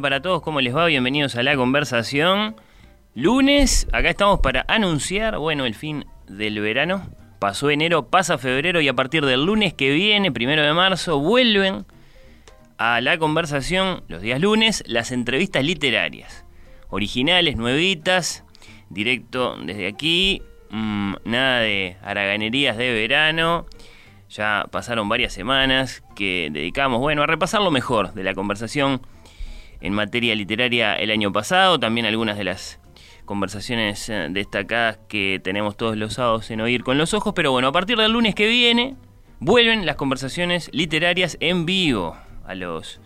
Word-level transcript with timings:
para 0.00 0.20
todos. 0.20 0.42
¿Cómo 0.42 0.60
les 0.60 0.74
va? 0.74 0.86
Bienvenidos 0.86 1.36
a 1.36 1.42
la 1.42 1.56
conversación. 1.56 2.56
Lunes, 3.14 3.88
acá 3.92 4.10
estamos 4.10 4.40
para 4.40 4.64
anunciar, 4.68 5.38
bueno, 5.38 5.64
el 5.64 5.74
fin 5.74 6.04
del 6.28 6.60
verano. 6.60 7.08
Pasó 7.38 7.70
enero, 7.70 8.08
pasa 8.08 8.36
febrero 8.36 8.80
y 8.80 8.88
a 8.88 8.94
partir 8.94 9.24
del 9.24 9.44
lunes 9.44 9.72
que 9.72 9.90
viene, 9.90 10.30
primero 10.32 10.62
de 10.62 10.72
marzo, 10.72 11.18
vuelven 11.18 11.86
a 12.78 13.00
la 13.00 13.16
conversación 13.18 14.02
los 14.08 14.20
días 14.20 14.40
lunes 14.40 14.84
las 14.86 15.12
entrevistas 15.12 15.64
literarias. 15.64 16.44
Originales, 16.90 17.56
nuevitas, 17.56 18.44
directo 18.90 19.56
desde 19.56 19.86
aquí. 19.86 20.42
Mm, 20.70 21.14
nada 21.24 21.60
de 21.60 21.96
haraganerías 22.02 22.76
de 22.76 22.92
verano. 22.92 23.66
Ya 24.28 24.66
pasaron 24.70 25.08
varias 25.08 25.32
semanas 25.32 26.02
que 26.14 26.50
dedicamos, 26.52 27.00
bueno, 27.00 27.22
a 27.22 27.26
repasar 27.26 27.62
lo 27.62 27.70
mejor 27.70 28.12
de 28.12 28.24
la 28.24 28.34
conversación 28.34 29.00
en 29.80 29.92
materia 29.92 30.34
literaria 30.34 30.94
el 30.94 31.10
año 31.10 31.32
pasado, 31.32 31.78
también 31.78 32.06
algunas 32.06 32.38
de 32.38 32.44
las 32.44 32.80
conversaciones 33.24 34.08
eh, 34.08 34.28
destacadas 34.30 34.98
que 35.08 35.40
tenemos 35.42 35.76
todos 35.76 35.96
los 35.96 36.14
sábados 36.14 36.50
en 36.50 36.60
Oír 36.60 36.82
con 36.84 36.96
los 36.96 37.12
Ojos, 37.12 37.34
pero 37.34 37.52
bueno, 37.52 37.68
a 37.68 37.72
partir 37.72 37.98
del 37.98 38.12
lunes 38.12 38.34
que 38.34 38.46
viene 38.46 38.94
vuelven 39.40 39.84
las 39.84 39.96
conversaciones 39.96 40.70
literarias 40.72 41.36
en 41.40 41.66
vivo 41.66 42.16
a 42.46 42.54
los 42.54 43.00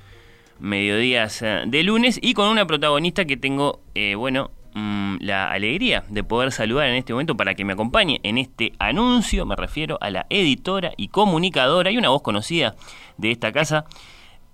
mediodías 0.61 1.43
eh, 1.43 1.63
de 1.67 1.83
lunes. 1.83 2.19
Y 2.23 2.35
con 2.35 2.49
una 2.49 2.67
protagonista 2.67 3.25
que 3.25 3.37
tengo, 3.37 3.81
eh, 3.95 4.15
bueno, 4.15 4.51
mm, 4.75 5.17
la 5.21 5.51
alegría 5.51 6.05
de 6.09 6.23
poder 6.23 6.53
saludar 6.53 6.89
en 6.89 6.97
este 6.97 7.13
momento 7.13 7.37
para 7.37 7.55
que 7.55 7.65
me 7.65 7.73
acompañe 7.73 8.21
en 8.23 8.39
este 8.39 8.73
anuncio, 8.79 9.47
me 9.47 9.57
refiero 9.57 9.99
a 10.01 10.11
la 10.11 10.27
editora 10.31 10.93
y 10.97 11.09
comunicadora 11.09 11.91
y 11.91 11.97
una 11.97 12.11
voz 12.11 12.23
conocida 12.23 12.77
de 13.17 13.31
esta 13.31 13.53
casa, 13.53 13.87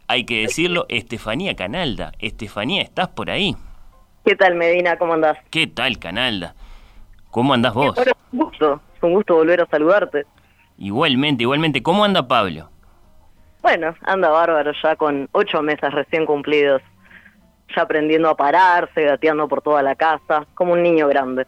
hay 0.09 0.25
que 0.25 0.43
decirlo, 0.43 0.87
Estefanía 0.89 1.55
Canalda. 1.55 2.13
Estefanía, 2.19 2.83
¿estás 2.83 3.09
por 3.09 3.31
ahí? 3.31 3.57
¿Qué 4.25 4.37
tal, 4.37 4.55
Medina? 4.55 4.97
¿Cómo 4.99 5.15
andás? 5.15 5.39
¿Qué 5.51 5.67
tal, 5.67 5.99
Canalda? 5.99 6.55
¿Cómo 7.31 7.55
andás 7.55 7.75
vos? 7.75 7.97
un 8.33 8.39
gusto, 8.39 8.81
es 8.97 9.03
un 9.03 9.13
gusto 9.13 9.35
volver 9.35 9.61
a 9.61 9.67
saludarte. 9.67 10.27
Igualmente, 10.79 11.43
igualmente. 11.43 11.83
¿Cómo 11.83 12.05
anda 12.05 12.27
Pablo? 12.27 12.71
Bueno, 13.63 13.95
anda 14.03 14.29
bárbaro 14.29 14.73
ya 14.83 14.97
con 14.97 15.29
ocho 15.33 15.63
meses 15.63 15.93
recién 15.93 16.27
cumplidos. 16.27 16.83
Ya 17.75 17.83
aprendiendo 17.83 18.29
a 18.29 18.37
pararse, 18.37 19.03
gateando 19.03 19.49
por 19.49 19.61
toda 19.61 19.83
la 19.83 19.97
casa, 19.97 20.47
como 20.55 20.75
un 20.75 20.83
niño 20.83 21.09
grande. 21.09 21.47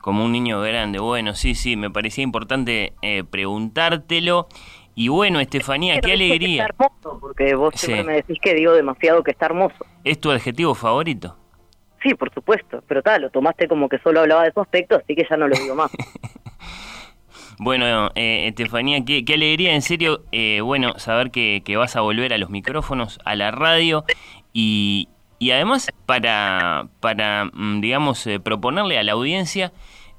Como 0.00 0.24
un 0.24 0.30
niño 0.30 0.60
grande, 0.60 1.00
bueno, 1.00 1.34
sí, 1.34 1.56
sí, 1.56 1.76
me 1.76 1.90
parecía 1.90 2.22
importante 2.22 2.92
eh, 3.02 3.24
preguntártelo. 3.24 4.46
Y 4.98 5.06
bueno, 5.06 5.38
Estefanía, 5.38 6.00
qué 6.00 6.14
alegría. 6.14 6.66
está 6.66 6.74
hermoso, 6.74 7.20
porque 7.20 7.54
vos 7.54 7.72
siempre 7.76 8.02
me 8.02 8.12
decís 8.14 8.36
que 8.42 8.52
digo 8.52 8.72
demasiado 8.72 9.22
que 9.22 9.30
está 9.30 9.46
hermoso. 9.46 9.86
¿Es 10.02 10.20
tu 10.20 10.28
adjetivo 10.32 10.74
favorito? 10.74 11.36
Sí, 12.02 12.14
por 12.14 12.34
supuesto, 12.34 12.82
pero 12.88 13.00
tal, 13.00 13.22
lo 13.22 13.30
tomaste 13.30 13.68
como 13.68 13.88
que 13.88 14.00
solo 14.00 14.18
hablaba 14.18 14.42
de 14.42 14.50
su 14.50 14.60
aspecto, 14.60 14.96
así 14.96 15.14
que 15.14 15.24
ya 15.30 15.36
no 15.36 15.46
lo 15.46 15.56
digo 15.56 15.76
más. 15.76 15.92
bueno, 17.60 18.10
eh, 18.16 18.48
Estefanía, 18.48 19.04
qué, 19.04 19.22
alegría, 19.32 19.72
en 19.72 19.82
serio, 19.82 20.24
eh, 20.32 20.62
bueno, 20.62 20.98
saber 20.98 21.30
que, 21.30 21.62
vas 21.76 21.94
a 21.94 22.00
volver 22.00 22.34
a 22.34 22.38
los 22.38 22.50
micrófonos, 22.50 23.20
a 23.24 23.36
la 23.36 23.52
radio 23.52 24.04
y, 24.52 25.08
y 25.38 25.52
además 25.52 25.92
para, 26.06 26.88
para 26.98 27.44
mm, 27.52 27.80
digamos, 27.80 28.26
eh, 28.26 28.40
proponerle 28.40 28.98
a 28.98 29.04
la 29.04 29.12
audiencia 29.12 29.72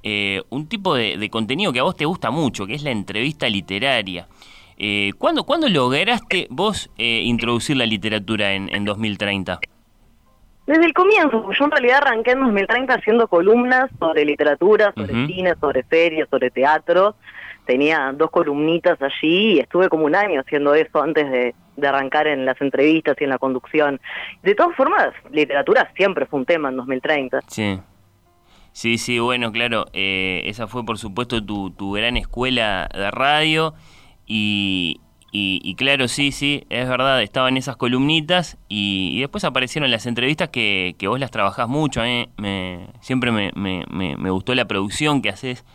eh, 0.04 0.42
un 0.48 0.68
tipo 0.70 0.96
de, 0.96 1.18
de 1.18 1.30
contenido 1.30 1.74
que 1.74 1.80
a 1.80 1.84
vos 1.84 1.98
te 1.98 2.06
gusta 2.06 2.32
mucho, 2.32 2.66
que 2.66 2.76
es 2.76 2.84
la 2.84 2.92
entrevista 2.92 3.50
literaria. 3.50 4.30
Eh, 4.82 5.12
¿cuándo, 5.18 5.44
¿Cuándo 5.44 5.68
lograste 5.68 6.48
vos 6.50 6.90
eh, 6.98 7.22
introducir 7.26 7.76
la 7.76 7.86
literatura 7.86 8.54
en, 8.54 8.74
en 8.74 8.86
2030? 8.86 9.60
Desde 10.70 10.86
el 10.86 10.94
comienzo, 10.94 11.52
yo 11.52 11.66
en 11.66 11.72
realidad 11.72 11.98
arranqué 11.98 12.32
en 12.32 12.42
2030 12.42 12.94
haciendo 12.94 13.28
columnas 13.28 13.90
sobre 14.00 14.24
literatura, 14.24 14.94
sobre 14.96 15.26
cine, 15.28 15.56
sobre 15.60 15.84
series, 15.84 16.30
sobre 16.30 16.50
teatro. 16.52 17.16
Tenía 17.66 18.14
dos 18.16 18.32
columnitas 18.32 19.02
allí 19.02 19.56
y 19.56 19.60
estuve 19.60 19.90
como 19.90 20.06
un 20.06 20.16
año 20.16 20.42
haciendo 20.42 20.74
eso 20.76 21.02
antes 21.02 21.30
de, 21.30 21.56
arrancar 21.86 22.28
en 22.28 22.46
las 22.46 22.62
entrevistas 22.62 23.18
y 23.20 23.24
en 23.24 23.32
la 23.32 23.40
conducción. 23.40 24.00
De 24.44 24.54
todas 24.54 24.76
formas, 24.76 25.10
literatura 25.32 25.92
siempre 25.98 26.26
fue 26.26 26.40
un 26.40 26.46
tema 26.46 26.70
en 26.70 26.78
2030. 26.78 27.42
Sí. 27.48 27.80
Sí, 28.72 29.00
sí, 29.00 29.18
bueno, 29.18 29.52
claro, 29.52 29.86
eh, 29.94 30.44
esa 30.46 30.68
fue 30.68 30.86
por 30.86 31.00
supuesto 31.00 31.44
tu, 31.44 31.72
tu 31.72 31.94
gran 31.94 32.16
escuela 32.16 32.88
de 32.94 33.10
radio 33.10 33.74
y, 34.30 35.02
y, 35.32 35.76
claro, 35.76 36.08
sí, 36.08 36.32
sí, 36.32 36.66
es 36.70 36.88
verdad, 36.88 37.22
estaban 37.22 37.58
esas 37.58 37.78
columnitas 37.78 38.58
y, 38.68 39.20
después 39.20 39.44
aparecieron 39.44 39.92
las 39.92 40.06
entrevistas 40.06 40.50
que, 40.50 40.96
vos 41.04 41.20
las 41.20 41.32
trabajás 41.32 41.68
mucho. 41.68 42.04
¿eh? 42.04 42.30
Me, 42.38 42.88
siempre 43.02 43.32
me, 43.32 43.52
me, 43.56 43.86
me, 43.88 44.30
gustó 44.30 44.56
la 44.56 44.66
producción 44.66 45.22
que 45.22 45.30
haces 45.30 45.66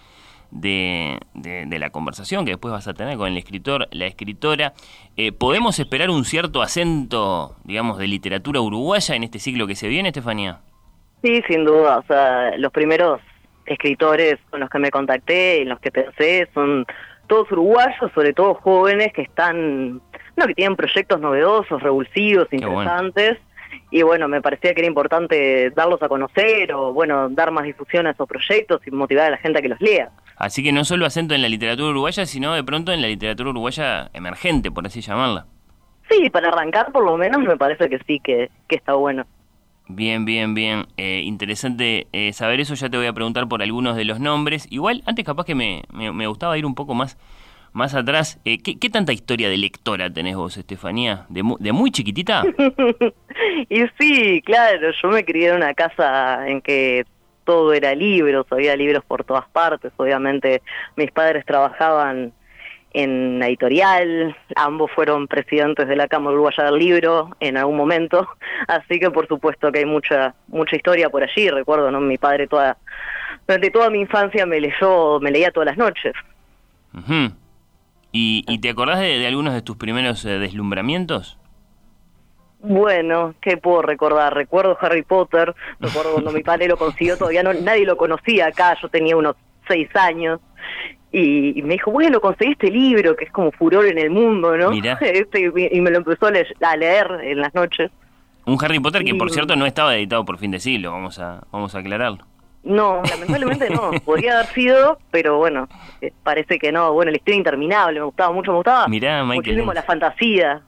de, 0.51 1.19
de, 1.35 1.79
la 1.79 1.91
conversación 1.91 2.45
que 2.45 2.53
después 2.53 2.73
vas 2.73 2.87
a 2.87 2.95
tener 2.95 3.17
con 3.17 3.29
el 3.29 3.37
escritor, 3.37 3.89
la 3.91 4.07
escritora. 4.07 4.73
Eh, 5.17 5.33
¿Podemos 5.33 5.79
esperar 5.81 6.11
un 6.11 6.25
cierto 6.25 6.63
acento, 6.63 7.57
digamos, 7.65 7.99
de 7.99 8.07
literatura 8.07 8.61
uruguaya 8.61 9.17
en 9.17 9.25
este 9.25 9.41
ciclo 9.41 9.67
que 9.67 9.75
se 9.75 9.89
viene, 9.89 10.11
Estefanía? 10.11 10.61
Sí, 11.23 11.43
sin 11.49 11.65
duda. 11.65 11.99
O 11.99 12.07
sea, 12.07 12.57
los 12.57 12.73
primeros 12.73 13.21
escritores 13.67 14.37
con 14.51 14.61
los 14.61 14.71
que 14.71 14.79
me 14.79 14.91
contacté 14.91 15.59
y 15.61 15.65
los 15.65 15.81
que 15.81 15.91
pensé 15.91 16.49
son 16.55 16.87
todos 17.27 17.51
uruguayos, 17.53 18.13
sobre 18.15 18.33
todo 18.33 18.55
jóvenes 18.55 19.13
que 19.13 19.23
están, 19.23 20.01
no, 20.37 20.47
que 20.47 20.55
tienen 20.55 20.77
proyectos 20.77 21.21
novedosos, 21.21 21.83
revulsivos, 21.83 22.49
interesantes. 22.53 23.39
Y 23.91 24.03
bueno, 24.03 24.29
me 24.29 24.41
parecía 24.41 24.75
que 24.75 24.81
era 24.81 24.89
importante 24.89 25.71
darlos 25.71 26.03
a 26.03 26.09
conocer 26.09 26.73
o, 26.73 26.93
bueno, 26.93 27.29
dar 27.29 27.51
más 27.51 27.65
difusión 27.65 28.07
a 28.07 28.11
esos 28.11 28.29
proyectos 28.29 28.81
y 28.87 28.91
motivar 28.91 29.27
a 29.27 29.31
la 29.31 29.37
gente 29.39 29.59
a 29.59 29.63
que 29.63 29.69
los 29.69 29.81
lea. 29.81 30.11
Así 30.37 30.63
que 30.63 30.73
no 30.73 30.85
solo 30.85 31.07
acento 31.07 31.35
en 31.35 31.43
la 31.43 31.49
literatura 31.49 31.91
uruguaya, 31.91 32.27
sino 32.27 32.55
de 32.55 32.65
pronto 32.65 32.93
en 32.93 33.03
la 33.03 33.09
literatura 33.09 33.51
uruguaya 33.51 34.11
emergente, 34.13 34.71
por 34.71 34.87
así 34.87 35.01
llamarla. 35.01 35.47
Sí, 36.11 36.29
para 36.31 36.49
arrancar 36.49 36.93
por 36.93 37.05
lo 37.05 37.17
menos 37.17 37.43
me 37.43 37.57
parece 37.57 37.89
que 37.89 37.99
sí, 38.07 38.21
que, 38.21 38.51
que 38.69 38.77
está 38.77 38.95
bueno. 38.95 39.27
Bien, 39.87 40.25
bien, 40.25 40.55
bien. 40.55 40.87
Eh, 40.97 41.21
interesante 41.25 42.07
eh, 42.13 42.33
saber 42.33 42.61
eso. 42.61 42.75
Ya 42.75 42.89
te 42.89 42.97
voy 42.97 43.07
a 43.07 43.13
preguntar 43.13 43.49
por 43.49 43.63
algunos 43.63 43.97
de 43.97 44.05
los 44.05 44.19
nombres. 44.19 44.67
Igual, 44.71 45.03
antes 45.07 45.25
capaz 45.25 45.45
que 45.45 45.55
me, 45.55 45.83
me, 45.93 46.27
gustaba 46.27 46.57
ir 46.57 46.65
un 46.65 46.75
poco 46.75 46.95
más, 46.95 47.19
más 47.73 47.95
atrás. 47.95 48.41
Eh, 48.45 48.63
¿qué, 48.63 48.79
¿qué, 48.79 48.89
tanta 48.89 49.13
historia 49.13 49.51
de 49.51 49.59
lectora 49.59 50.11
tenés 50.11 50.37
vos, 50.37 50.57
Estefanía? 50.57 51.27
¿De, 51.29 51.43
de 51.59 51.73
muy 51.73 51.91
chiquitita? 51.91 52.45
y 53.69 53.83
sí, 53.99 54.43
claro. 54.43 54.91
Yo 55.03 55.09
me 55.11 55.25
crié 55.25 55.51
en 55.51 55.57
una 55.57 55.75
casa 55.75 56.49
en 56.49 56.63
que 56.63 57.05
todo 57.45 57.75
era 57.75 57.95
libros, 57.95 58.47
había 58.51 58.75
libros 58.77 59.05
por 59.05 59.25
todas 59.25 59.47
partes. 59.51 59.93
Obviamente 59.99 60.63
mis 60.97 61.11
padres 61.13 61.45
trabajaban 61.45 62.33
en 62.95 63.41
la 63.41 63.49
editorial, 63.49 64.37
ambos 64.55 64.91
fueron 64.93 65.27
presidentes 65.27 65.89
de 65.89 65.97
la 65.97 66.09
Cámara 66.09 66.35
Uruguaya 66.35 66.65
del 66.65 66.79
Libro 66.79 67.31
en 67.41 67.57
algún 67.57 67.77
momento, 67.77 68.29
así 68.69 68.99
que 68.99 69.11
por 69.11 69.29
supuesto 69.29 69.71
que 69.71 69.81
hay 69.81 69.85
mucha 69.85 70.35
mucha 70.49 70.77
historia 70.77 71.11
por 71.11 71.23
allí, 71.23 71.51
recuerdo, 71.51 71.91
¿no? 71.91 72.01
Mi 72.01 72.17
padre 72.17 72.47
toda 72.47 72.79
durante 73.47 73.71
toda 73.71 73.91
mi 73.91 74.01
infancia 74.01 74.47
me 74.47 74.61
leyó, 74.61 75.21
me 75.21 75.31
leía 75.31 75.51
todas 75.51 75.67
las 75.67 75.77
noches. 75.77 76.15
¿Y, 78.13 78.45
¿Y, 78.47 78.59
te 78.61 78.71
acordás 78.71 79.01
de, 79.01 79.27
algunos 79.27 79.53
de 79.55 79.63
tus 79.63 79.77
primeros 79.77 80.25
eh, 80.25 80.39
deslumbramientos? 80.39 81.37
Bueno, 82.61 83.35
¿qué 83.43 83.57
puedo 83.57 83.83
recordar? 83.83 84.33
Recuerdo 84.33 84.79
Harry 84.81 85.03
Potter, 85.03 85.55
recuerdo 85.81 86.13
cuando 86.13 86.31
mi 86.31 86.43
padre 86.43 86.69
lo 86.69 86.79
consiguió, 86.79 87.19
todavía 87.19 87.43
no, 87.43 87.53
nadie 87.53 87.85
lo 87.85 87.97
conocía 87.97 88.47
acá, 88.47 88.77
yo 88.81 88.89
tenía 88.89 89.17
unos 89.17 89.37
seis 89.69 89.89
años, 89.95 90.41
y, 91.17 91.63
me 91.63 91.75
dijo, 91.75 91.93
bueno, 91.93 92.21
conseguí 92.21 92.53
este 92.53 92.71
libro 92.71 93.15
que 93.15 93.27
es 93.27 93.31
como 93.31 93.53
furor 93.53 93.87
en 93.87 93.99
el 93.99 94.11
mundo, 94.11 94.57
¿no? 94.57 94.73
Este, 95.01 95.53
y 95.71 95.81
me 95.81 95.91
lo 95.91 95.99
empezó 95.99 96.27
a 96.27 96.77
leer, 96.77 97.21
en 97.23 97.41
las 97.41 97.55
noches. 97.55 97.91
Un 98.47 98.59
Harry 98.63 98.81
Potter 98.81 99.05
que, 99.05 99.15
por 99.15 99.31
cierto, 99.31 99.55
no 99.55 99.65
estaba 99.65 99.95
editado 99.95 100.25
por 100.25 100.39
fin 100.39 100.51
de 100.51 100.59
siglo, 100.59 100.91
vamos 100.91 101.19
a, 101.21 101.45
vamos 101.53 101.75
a 101.75 101.79
aclararlo. 101.79 102.25
No, 102.65 103.03
lamentablemente 103.09 103.71
no, 103.71 103.93
podría 104.05 104.35
haber 104.35 104.47
sido, 104.47 104.99
pero 105.11 105.39
bueno, 105.39 105.69
eh, 106.01 106.13
parece 106.23 106.59
que 106.59 106.73
no. 106.73 106.93
Bueno, 106.93 107.13
la 107.13 107.17
historia 107.17 107.39
interminable, 107.39 108.01
me 108.01 108.07
gustaba 108.07 108.33
mucho, 108.33 108.51
me 108.51 108.57
gustaba 108.57 108.89
Mirá, 108.89 109.23
muchísimo 109.23 109.73
la 109.73 109.83
fantasía. 109.83 110.63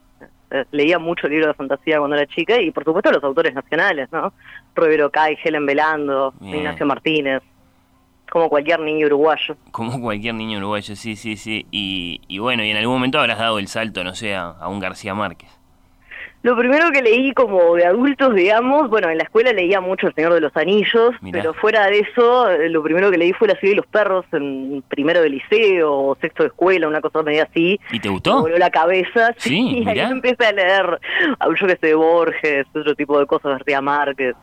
Eh, 0.49 0.63
leía 0.71 0.97
mucho 0.97 1.27
libros 1.27 1.49
de 1.49 1.53
fantasía 1.55 1.97
cuando 1.97 2.15
era 2.15 2.25
chica 2.25 2.61
y, 2.61 2.71
por 2.71 2.85
supuesto, 2.85 3.11
los 3.11 3.23
autores 3.23 3.53
nacionales, 3.53 4.09
¿no? 4.13 4.31
Roberto 4.75 5.09
Cay, 5.09 5.37
Helen 5.43 5.65
Velando, 5.65 6.33
Ignacio 6.41 6.85
Martínez 6.85 7.43
como 8.31 8.49
cualquier 8.49 8.79
niño 8.79 9.07
uruguayo. 9.07 9.55
Como 9.71 10.01
cualquier 10.01 10.35
niño 10.35 10.59
uruguayo, 10.59 10.95
sí, 10.95 11.15
sí, 11.15 11.37
sí. 11.37 11.65
Y, 11.71 12.21
y 12.27 12.39
bueno, 12.39 12.63
y 12.63 12.71
en 12.71 12.77
algún 12.77 12.95
momento 12.95 13.19
habrás 13.19 13.39
dado 13.39 13.59
el 13.59 13.67
salto, 13.67 14.03
no 14.03 14.15
sé, 14.15 14.35
a, 14.35 14.55
un 14.67 14.79
García 14.79 15.13
Márquez. 15.13 15.49
Lo 16.43 16.55
primero 16.55 16.91
que 16.91 17.01
leí 17.01 17.33
como 17.33 17.75
de 17.75 17.85
adultos, 17.85 18.35
digamos, 18.35 18.89
bueno, 18.89 19.09
en 19.09 19.17
la 19.17 19.23
escuela 19.23 19.51
leía 19.51 19.81
mucho 19.81 20.07
El 20.07 20.13
Señor 20.13 20.33
de 20.33 20.39
los 20.39 20.55
Anillos, 20.55 21.15
pero 21.31 21.53
fuera 21.53 21.87
de 21.87 21.99
eso, 21.99 22.49
eh, 22.49 22.69
lo 22.69 22.83
primero 22.83 23.09
que 23.09 23.17
leí 23.17 23.33
fue 23.33 23.47
La 23.47 23.55
ciudad 23.55 23.73
y 23.73 23.75
los 23.75 23.87
perros 23.87 24.23
en 24.31 24.83
primero 24.87 25.21
de 25.21 25.29
liceo 25.29 25.91
o 25.91 26.15
sexto 26.21 26.43
de 26.43 26.49
escuela, 26.49 26.87
una 26.87 27.01
cosa 27.01 27.23
media 27.23 27.47
así. 27.49 27.79
¿Y 27.91 27.99
te 27.99 28.07
gustó? 28.07 28.35
Me 28.35 28.41
volvió 28.43 28.59
la 28.59 28.69
cabeza, 28.69 29.33
sí, 29.37 29.79
y 29.79 29.89
ahí 29.89 29.99
empecé 29.99 30.45
a 30.45 30.51
leer, 30.51 30.99
yo 31.59 31.67
que 31.67 31.77
sé, 31.81 31.95
Borges, 31.95 32.67
otro 32.73 32.95
tipo 32.95 33.19
de 33.19 33.25
cosas, 33.25 33.53
García 33.53 33.81
Márquez, 33.81 34.35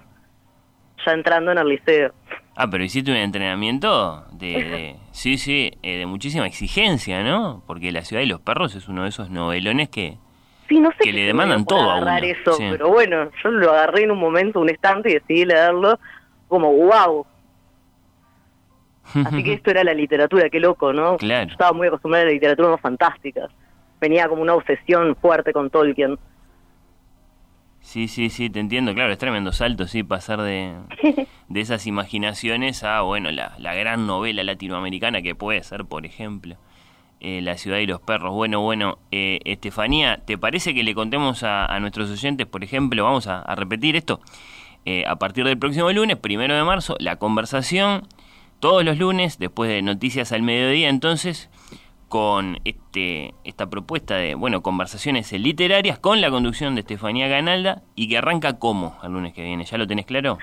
ya 1.07 1.13
entrando 1.13 1.53
en 1.53 1.59
el 1.59 1.69
liceo. 1.69 2.13
Ah, 2.56 2.71
pero 2.71 2.85
hiciste 2.85 3.11
un 3.11 3.17
entrenamiento 3.17 4.25
de, 4.33 4.97
sí, 5.11 5.39
sí, 5.39 5.73
eh, 5.83 5.99
de 5.99 6.06
muchísima 6.06 6.47
exigencia, 6.47 7.23
¿no? 7.25 7.62
Porque 7.67 7.91
La 7.91 8.03
ciudad 8.03 8.23
y 8.23 8.27
los 8.27 8.41
perros 8.41 8.75
es 8.77 8.89
uno 8.89 9.03
de 9.03 9.09
esos 9.09 9.31
novelones 9.31 9.89
que 9.89 10.19
Sí, 10.69 10.81
no 10.81 10.91
sé 10.93 10.99
que 11.05 11.12
le 11.12 11.27
demandan 11.27 11.67
todo 11.67 11.91
a 11.91 11.97
uno. 11.97 12.17
eso, 12.17 12.56
pero 12.59 12.89
bueno, 12.89 13.31
yo 13.43 13.51
lo 13.51 13.71
agarré 13.73 14.05
en 14.05 14.12
un 14.12 14.19
momento, 14.19 14.61
un 14.61 14.71
estante 14.71 15.11
y 15.11 15.15
decidí 15.15 15.45
leerlo 15.45 15.99
como 16.49 16.73
wow. 16.73 17.27
Así 19.27 19.45
que 19.45 19.53
esto 19.53 19.71
era 19.71 19.85
la 19.85 19.93
literatura, 19.93 20.49
qué 20.49 20.61
loco, 20.61 20.93
¿no? 20.93 21.19
Claro. 21.19 21.49
Yo 21.49 21.53
estaba 21.53 21.73
muy 21.73 21.89
acostumbrada 21.89 22.23
a 22.25 22.27
la 22.29 22.33
literatura 22.33 22.71
más 22.71 22.81
fantástica. 22.81 23.49
Venía 24.01 24.29
como 24.29 24.41
una 24.41 24.55
obsesión 24.55 25.15
fuerte 25.17 25.53
con 25.53 25.69
Tolkien. 25.69 26.19
Sí, 27.85 28.09
sí, 28.09 28.31
sí, 28.31 28.49
te 28.49 28.61
entiendo, 28.61 28.95
claro, 28.95 29.13
es 29.13 29.19
tremendo 29.19 29.53
salto, 29.53 29.87
sí, 29.87 30.03
pasar 30.03 30.41
de, 30.41 30.75
de 31.49 31.61
esas 31.61 31.87
imaginaciones 31.87 32.83
a, 32.83 33.03
bueno, 33.03 33.31
la, 33.31 33.55
la 33.59 33.75
gran 33.75 34.07
novela 34.07 34.43
latinoamericana 34.43 35.21
que 35.21 35.35
puede 35.35 35.63
ser, 35.63 35.85
por 35.85 36.07
ejemplo. 36.07 36.57
Eh, 37.21 37.41
la 37.43 37.57
ciudad 37.57 37.79
y 37.79 37.87
los 37.87 38.01
perros. 38.01 38.33
Bueno, 38.33 38.61
bueno, 38.61 38.99
eh, 39.11 39.39
Estefanía, 39.45 40.23
¿te 40.27 40.37
parece 40.37 40.75
que 40.75 40.83
le 40.83 40.95
contemos 40.95 41.43
a, 41.43 41.79
nuestros 41.81 42.11
oyentes, 42.11 42.47
por 42.47 42.65
ejemplo, 42.65 43.05
vamos 43.05 43.27
a, 43.27 43.55
repetir 43.55 43.97
esto? 43.97 44.21
Eh, 44.87 45.05
a 45.07 45.17
partir 45.17 45.45
del 45.45 45.59
próximo 45.59 45.93
lunes, 45.93 46.17
primero 46.17 46.55
de 46.55 46.65
marzo, 46.65 46.97
la 47.01 47.17
conversación, 47.17 48.09
todos 48.61 48.83
los 48.85 48.99
lunes, 48.99 49.39
después 49.39 49.71
de 49.71 49.83
Noticias 49.83 50.33
al 50.33 50.43
Mediodía, 50.43 50.89
entonces, 50.89 51.51
con 52.15 52.59
este 52.65 53.35
esta 53.43 53.69
propuesta 53.69 54.15
de, 54.15 54.37
bueno, 54.37 54.63
conversaciones 54.63 55.33
literarias 55.33 55.99
con 55.99 56.21
la 56.21 56.31
conducción 56.31 56.77
de 56.77 56.83
Estefanía 56.83 57.27
Ganalda 57.27 57.83
y 57.97 58.09
que 58.09 58.19
arranca 58.19 58.57
como 58.61 58.97
el 59.03 59.11
lunes 59.11 59.33
que 59.33 59.43
viene, 59.43 59.65
¿ya 59.65 59.79
lo 59.79 59.89
tenés 59.89 60.07
claro? 60.07 60.39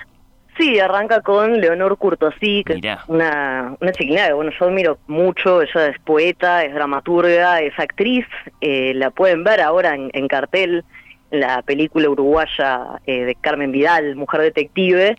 Sí, 0.57 0.81
arranca 0.81 1.21
con 1.21 1.61
Leonor 1.61 1.97
Curtosí, 1.97 2.65
que 2.65 2.73
es 2.73 2.97
una, 3.07 3.77
una 3.79 3.91
chiquina 3.93 4.27
que 4.27 4.33
bueno, 4.33 4.51
yo 4.59 4.65
admiro 4.65 4.97
mucho, 5.07 5.61
ella 5.61 5.87
es 5.87 5.99
poeta, 5.99 6.65
es 6.65 6.73
dramaturga, 6.73 7.61
es 7.61 7.79
actriz, 7.79 8.25
eh, 8.59 8.91
la 8.93 9.09
pueden 9.09 9.45
ver 9.45 9.61
ahora 9.61 9.95
en, 9.95 10.27
cartel, 10.27 10.83
la 11.29 11.61
película 11.61 12.09
uruguaya 12.09 12.99
eh, 13.05 13.23
de 13.23 13.35
Carmen 13.35 13.71
Vidal, 13.71 14.17
Mujer 14.17 14.41
Detective, 14.41 15.15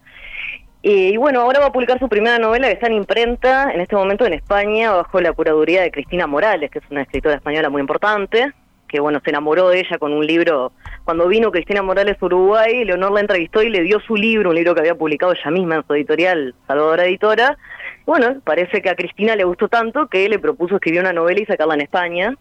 y 0.82 1.17
bueno, 1.17 1.40
ahora 1.40 1.61
va 1.61 1.67
a 1.67 1.73
publicar 1.73 1.99
su 1.99 2.08
primera 2.08 2.38
novela 2.38 2.67
que 2.67 2.75
está 2.75 2.88
en 2.88 2.94
imprenta 2.94 3.73
en 3.73 3.81
este 3.81 3.96
momento 3.96 4.26
en 4.26 4.34
España 4.34 4.93
bajo 4.93 5.20
la 5.20 5.32
curaduría 5.32 5.82
de 5.82 5.90
Cristina 5.90 6.26
Morales, 6.26 6.70
que 6.70 6.81
es 6.81 6.84
una 6.90 7.02
escritora 7.02 7.37
española 7.37 7.70
muy 7.70 7.81
importante 7.81 8.52
que 8.93 9.00
bueno, 9.00 9.20
se 9.25 9.31
enamoró 9.31 9.70
de 9.70 9.81
ella 9.81 9.99
con 9.99 10.12
un 10.12 10.25
libro. 10.25 10.73
Cuando 11.05 11.26
vino 11.26 11.50
Cristina 11.50 11.82
Morales 11.82 12.19
a 12.20 12.26
Uruguay, 12.26 12.84
Leonor 12.84 13.12
la 13.12 13.20
entrevistó 13.20 13.62
y 13.62 13.70
le 13.70 13.81
dio 13.82 13.99
su 14.00 14.14
libro, 14.17 14.50
un 14.50 14.55
libro 14.55 14.75
que 14.75 14.81
había 14.81 14.94
publicado 14.94 15.32
ella 15.32 15.50
misma 15.50 15.76
en 15.76 15.87
su 15.87 15.94
editorial, 15.94 16.55
Salvadora 16.69 17.06
Editora. 17.06 17.56
Bueno, 18.05 18.40
parece 18.44 18.82
que 18.82 18.90
a 18.90 18.94
Cristina 18.94 19.34
le 19.34 19.44
gustó 19.44 19.69
tanto 19.69 20.08
que 20.08 20.29
le 20.29 20.38
propuso 20.38 20.75
escribir 20.75 21.00
una 21.00 21.14
novela 21.14 21.40
y 21.40 21.46
sacarla 21.46 21.75
en 21.75 21.81
España. 21.81 22.34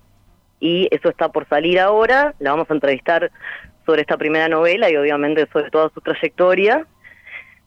Y 0.60 0.90
eso 0.92 1.10
está 1.10 1.30
por 1.30 1.48
salir 1.48 1.80
ahora. 1.80 2.36
La 2.40 2.52
vamos 2.52 2.70
a 2.70 2.74
entrevistar 2.74 3.32
sobre 3.86 4.02
esta 4.02 4.18
primera 4.18 4.50
novela 4.50 4.92
y 4.92 4.98
obviamente 4.98 5.48
sobre 5.54 5.72
toda 5.72 5.90
su 5.94 6.02
trayectoria. 6.02 6.86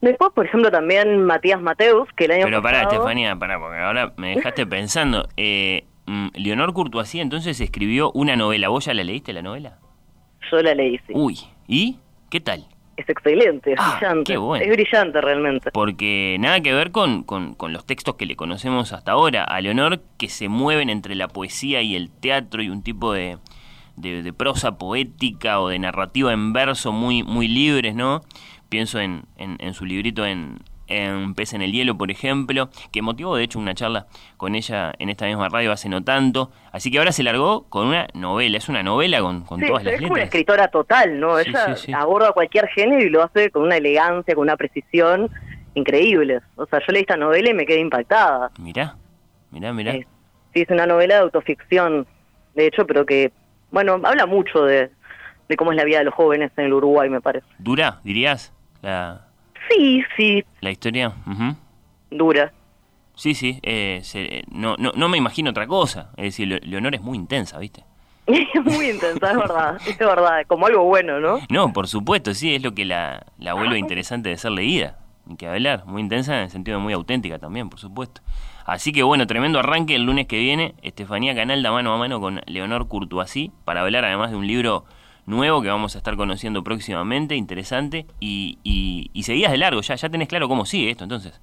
Después, 0.01 0.33
por 0.35 0.47
ejemplo, 0.47 0.71
también 0.71 1.25
Matías 1.25 1.61
Mateus, 1.61 2.09
que 2.17 2.27
el 2.27 2.33
año 2.33 2.45
Pero 2.45 2.61
pará, 2.61 2.83
Estefanía, 2.83 3.37
pará, 3.37 3.59
porque 3.59 3.79
ahora 3.79 4.13
me 4.17 4.37
dejaste 4.37 4.67
pensando. 4.67 5.29
Eh, 5.37 5.85
Mm, 6.07 6.29
Leonor 6.35 6.75
Courtoisí 6.75 7.21
entonces 7.21 7.61
escribió 7.61 8.13
una 8.13 8.37
novela. 8.37 8.69
¿Vos 8.69 8.85
ya 8.85 8.95
la 8.95 9.05
leíste 9.05 9.33
la 9.33 9.43
novela? 9.43 9.79
Yo 10.51 10.61
la 10.61 10.75
leí, 10.75 10.99
sí. 11.07 11.13
Uy, 11.15 11.39
¿y 11.67 11.99
qué 12.31 12.41
tal? 12.41 12.67
Es 12.97 13.09
excelente, 13.09 13.73
es 13.73 13.79
ah, 13.81 13.97
brillante. 13.99 14.35
Es 14.65 14.71
brillante 14.71 15.21
realmente. 15.21 15.71
Porque 15.73 16.37
nada 16.39 16.61
que 16.61 16.73
ver 16.73 16.93
con, 16.93 17.25
con, 17.25 17.57
los 17.73 17.87
textos 17.87 18.15
que 18.15 18.27
le 18.27 18.37
conocemos 18.37 18.93
hasta 18.93 19.13
ahora. 19.13 19.43
A 19.43 19.61
Leonor 19.61 20.03
que 20.17 20.29
se 20.29 20.49
mueven 20.49 20.91
entre 20.91 21.15
la 21.15 21.27
poesía 21.27 21.83
y 21.83 21.97
el 21.97 22.11
teatro 22.11 22.63
y 22.63 22.69
un 22.69 22.85
tipo 22.85 23.13
de, 23.13 23.39
de, 23.97 24.33
prosa 24.33 24.79
poética 24.79 25.59
o 25.61 25.71
de 25.71 25.81
narrativa 25.81 26.33
en 26.33 26.53
verso 26.53 26.93
muy, 26.93 27.25
muy 27.25 27.49
libres, 27.49 27.97
¿no? 27.97 28.21
Pienso 28.75 28.99
en, 28.99 29.23
en 29.37 29.73
su 29.73 29.85
librito 29.85 30.27
en, 30.27 30.59
en 30.87 31.35
Pez 31.35 31.53
en 31.55 31.63
el 31.63 31.73
Hielo, 31.73 31.97
por 31.97 32.11
ejemplo, 32.11 32.71
que 32.93 33.03
motivó 33.03 33.37
de 33.37 33.45
hecho 33.45 33.59
una 33.59 33.75
charla 33.75 34.07
con 34.37 34.55
ella 34.55 34.93
en 34.99 35.09
esta 35.09 35.27
misma 35.27 35.49
radio 35.49 35.73
hace 35.73 35.89
no 35.89 36.03
tanto. 36.03 36.51
Así 36.73 36.91
que 36.91 36.99
ahora 36.99 37.13
se 37.13 37.23
largó 37.23 37.69
con 37.69 37.87
una 37.87 38.09
novela, 38.15 38.59
es 38.59 38.69
una 38.69 38.83
novela 38.83 39.21
con, 39.21 39.43
con 39.43 39.61
todas 39.61 39.85
las 39.85 39.93
letras. 39.93 40.03
Es 40.03 40.11
una 40.11 40.23
escritora 40.25 40.69
total, 40.69 41.21
¿no? 41.21 41.39
ella 41.39 41.77
aborda 41.95 42.33
cualquier 42.33 42.69
género 42.69 43.03
y 43.03 43.11
lo 43.11 43.23
hace 43.23 43.51
con 43.51 43.63
una 43.63 43.77
elegancia, 43.77 44.35
con 44.35 44.43
una 44.43 44.57
precisión 44.57 45.31
increíble. 45.75 46.41
O 46.57 46.67
sea, 46.67 46.81
yo 46.81 46.93
leí 46.93 47.03
esta 47.03 47.17
novela 47.17 47.51
y 47.51 47.55
me 47.55 47.67
quedé 47.67 47.81
impactada. 47.81 48.51
Mirá, 48.59 48.97
mirá, 49.51 49.73
mirá. 49.73 49.93
sí, 49.93 50.07
es 50.55 50.69
una 50.69 50.87
novela 50.87 51.15
de 51.15 51.21
autoficción, 51.21 52.07
de 52.55 52.67
hecho, 52.67 52.87
pero 52.87 53.07
que, 53.07 53.33
bueno, 53.71 54.01
habla 54.05 54.27
mucho 54.27 54.65
de, 54.65 54.91
de 55.49 55.57
cómo 55.57 55.73
es 55.73 55.77
la 55.77 55.85
vida 55.85 55.99
de 55.99 56.05
los 56.05 56.15
jóvenes 56.15 56.53
en 56.57 56.67
el 56.67 56.73
Uruguay, 56.75 57.09
me 57.09 57.21
parece. 57.21 57.47
¿Dura, 57.59 58.01
dirías? 58.05 58.54
La, 58.85 59.25
Sí, 59.71 60.05
sí. 60.17 60.45
La 60.61 60.71
historia. 60.71 61.13
Dura. 62.11 62.53
Sí, 63.15 63.35
sí. 63.35 63.61
Eh, 63.63 64.43
no, 64.51 64.77
no, 64.79 64.93
no 64.95 65.09
me 65.09 65.17
imagino 65.17 65.51
otra 65.51 65.67
cosa. 65.67 66.11
Es 66.17 66.25
decir, 66.25 66.61
Leonor 66.65 66.95
es 66.95 67.01
muy 67.01 67.17
intensa, 67.17 67.59
¿viste? 67.59 67.85
muy 68.27 68.91
intensa, 68.91 69.31
es 69.31 69.37
verdad. 69.37 69.77
Es 69.87 69.99
verdad. 69.99 70.45
Como 70.47 70.67
algo 70.67 70.85
bueno, 70.85 71.21
¿no? 71.21 71.41
No, 71.49 71.73
por 71.73 71.89
supuesto, 71.89 72.35
sí. 72.35 72.55
Es 72.55 72.63
lo 72.63 72.75
que 72.75 72.85
la, 72.85 73.25
la 73.39 73.55
vuelve 73.55 73.79
interesante 73.79 74.29
de 74.29 74.37
ser 74.37 74.53
leída. 74.53 74.99
Ni 75.27 75.37
que 75.37 75.47
hablar. 75.47 75.87
Muy 75.87 76.03
intensa 76.03 76.37
en 76.37 76.43
el 76.43 76.51
sentido 76.51 76.79
de 76.79 76.83
muy 76.83 76.93
auténtica 76.93 77.39
también, 77.39 77.71
por 77.71 77.81
supuesto. 77.81 78.21
Así 78.67 78.93
que 78.93 79.03
bueno, 79.03 79.27
tremendo 79.27 79.59
arranque 79.59 79.95
el 79.95 80.03
lunes 80.03 80.27
que 80.27 80.39
viene. 80.39 80.75
Estefanía 80.83 81.35
Canal 81.35 81.63
da 81.63 81.71
mano 81.71 81.95
a 81.95 81.99
mano 81.99 82.21
con 82.21 82.41
Leonor 82.47 82.89
Courtoisí 82.89 83.51
para 83.65 83.83
hablar 83.83 84.05
además 84.05 84.31
de 84.31 84.37
un 84.37 84.47
libro 84.47 84.85
nuevo 85.27 85.63
que 85.63 85.69
vamos 85.69 85.95
a 85.95 85.99
estar 85.99 86.17
conociendo 86.17 86.63
próximamente, 86.63 87.35
interesante, 87.35 88.07
y, 88.21 88.59
y, 88.63 89.11
y 89.13 89.23
seguías 89.23 89.53
de 89.53 89.59
largo, 89.59 89.81
ya, 89.81 89.95
ya 89.95 90.09
tenés 90.09 90.29
claro 90.29 90.49
cómo 90.49 90.67
sigue 90.67 90.91
esto 90.91 91.05
entonces. 91.05 91.41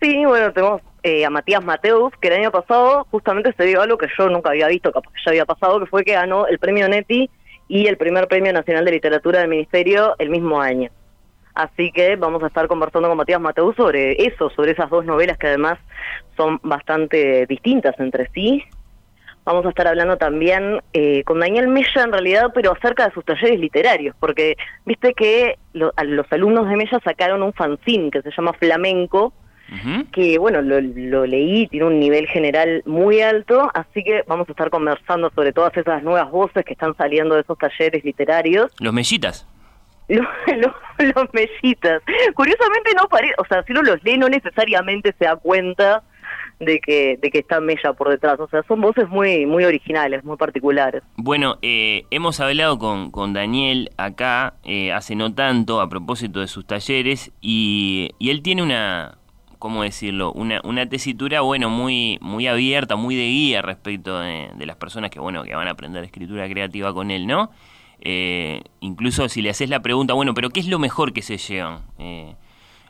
Sí, 0.00 0.24
bueno, 0.24 0.52
tenemos 0.52 0.82
eh, 1.04 1.24
a 1.24 1.30
Matías 1.30 1.64
Mateus, 1.64 2.12
que 2.20 2.28
el 2.28 2.34
año 2.34 2.50
pasado 2.50 3.06
justamente 3.10 3.52
se 3.56 3.64
dio 3.64 3.80
algo 3.80 3.96
que 3.96 4.08
yo 4.18 4.28
nunca 4.28 4.50
había 4.50 4.66
visto, 4.66 4.90
que 4.90 5.00
ya 5.24 5.30
había 5.30 5.44
pasado, 5.44 5.78
que 5.78 5.86
fue 5.86 6.04
que 6.04 6.14
ganó 6.14 6.46
el 6.48 6.58
premio 6.58 6.88
Neti 6.88 7.30
y 7.68 7.86
el 7.86 7.96
primer 7.96 8.26
premio 8.26 8.52
nacional 8.52 8.84
de 8.84 8.90
literatura 8.90 9.40
del 9.40 9.48
ministerio 9.48 10.16
el 10.18 10.30
mismo 10.30 10.60
año. 10.60 10.90
Así 11.54 11.92
que 11.92 12.16
vamos 12.16 12.42
a 12.42 12.46
estar 12.48 12.66
conversando 12.66 13.08
con 13.08 13.16
Matías 13.16 13.40
Mateus 13.40 13.76
sobre 13.76 14.26
eso, 14.26 14.50
sobre 14.50 14.72
esas 14.72 14.90
dos 14.90 15.04
novelas 15.04 15.38
que 15.38 15.46
además 15.46 15.78
son 16.36 16.58
bastante 16.62 17.46
distintas 17.46 17.94
entre 18.00 18.28
sí, 18.30 18.64
Vamos 19.44 19.66
a 19.66 19.70
estar 19.70 19.88
hablando 19.88 20.16
también 20.16 20.80
eh, 20.92 21.24
con 21.24 21.40
Daniel 21.40 21.66
Mella 21.66 22.04
en 22.04 22.12
realidad, 22.12 22.52
pero 22.54 22.72
acerca 22.72 23.08
de 23.08 23.14
sus 23.14 23.24
talleres 23.24 23.58
literarios, 23.58 24.14
porque 24.20 24.56
viste 24.86 25.14
que 25.14 25.58
los 25.72 25.92
alumnos 26.30 26.68
de 26.68 26.76
Mella 26.76 27.00
sacaron 27.02 27.42
un 27.42 27.52
fanzine 27.52 28.10
que 28.10 28.22
se 28.22 28.30
llama 28.30 28.52
Flamenco, 28.52 29.32
que 30.12 30.38
bueno, 30.38 30.60
lo, 30.60 31.26
leí, 31.26 31.66
tiene 31.68 31.86
un 31.86 31.98
nivel 31.98 32.26
general 32.26 32.82
muy 32.84 33.22
alto, 33.22 33.70
así 33.72 34.04
que 34.04 34.22
vamos 34.26 34.46
a 34.48 34.52
estar 34.52 34.68
conversando 34.68 35.30
sobre 35.34 35.52
todas 35.52 35.74
esas 35.76 36.02
nuevas 36.02 36.30
voces 36.30 36.64
que 36.64 36.74
están 36.74 36.94
saliendo 36.96 37.34
de 37.34 37.40
esos 37.40 37.56
talleres 37.56 38.04
literarios. 38.04 38.70
Los 38.80 38.92
mellitas. 38.92 39.48
Los, 40.08 40.26
los, 40.98 41.32
mellitas. 41.32 42.02
Curiosamente 42.34 42.90
no 42.94 43.08
parece, 43.08 43.34
o 43.38 43.46
sea, 43.46 43.62
si 43.62 43.72
uno 43.72 43.82
los 43.82 44.02
lee 44.04 44.18
no 44.18 44.28
necesariamente 44.28 45.14
se 45.18 45.24
da 45.24 45.36
cuenta 45.36 46.02
de 46.64 46.80
que, 46.80 47.18
de 47.20 47.30
que 47.30 47.38
está 47.38 47.60
Mella 47.60 47.92
por 47.92 48.08
detrás. 48.08 48.38
O 48.40 48.48
sea, 48.48 48.62
son 48.62 48.80
voces 48.80 49.08
muy, 49.08 49.46
muy 49.46 49.64
originales, 49.64 50.24
muy 50.24 50.36
particulares. 50.36 51.02
Bueno, 51.16 51.58
eh, 51.62 52.04
hemos 52.10 52.40
hablado 52.40 52.78
con, 52.78 53.10
con 53.10 53.32
Daniel 53.32 53.90
acá 53.96 54.54
eh, 54.64 54.92
hace 54.92 55.14
no 55.14 55.34
tanto 55.34 55.80
a 55.80 55.88
propósito 55.88 56.40
de 56.40 56.46
sus 56.46 56.66
talleres 56.66 57.32
y, 57.40 58.10
y 58.18 58.30
él 58.30 58.42
tiene 58.42 58.62
una, 58.62 59.18
¿cómo 59.58 59.82
decirlo? 59.82 60.32
Una, 60.32 60.60
una 60.64 60.88
tesitura, 60.88 61.40
bueno, 61.40 61.68
muy, 61.70 62.18
muy 62.20 62.46
abierta, 62.46 62.96
muy 62.96 63.16
de 63.16 63.26
guía 63.26 63.62
respecto 63.62 64.20
de, 64.20 64.50
las 64.58 64.76
personas 64.76 65.10
que, 65.10 65.20
bueno, 65.20 65.42
que 65.42 65.54
van 65.54 65.68
a 65.68 65.72
aprender 65.72 66.04
escritura 66.04 66.48
creativa 66.48 66.92
con 66.94 67.10
él, 67.10 67.26
¿no? 67.26 67.50
Eh, 68.00 68.62
incluso 68.80 69.28
si 69.28 69.42
le 69.42 69.50
haces 69.50 69.70
la 69.70 69.80
pregunta, 69.80 70.14
bueno, 70.14 70.34
pero 70.34 70.50
¿qué 70.50 70.60
es 70.60 70.66
lo 70.66 70.78
mejor 70.78 71.12
que 71.12 71.22
se 71.22 71.38
llevan? 71.38 71.82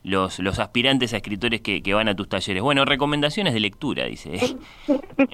Los, 0.05 0.41
los 0.41 0.59
aspirantes 0.59 1.15
a 1.15 1.19
escritores 1.19 1.61
que, 1.61 1.81
que, 1.81 1.95
van 1.95 2.09
a 2.09 2.17
tus 2.17 2.29
talleres. 2.29 2.61
Bueno, 2.61 2.85
recomendaciones 2.85 3.55
de 3.55 3.61
lectura, 3.61 4.07
dice. 4.07 4.33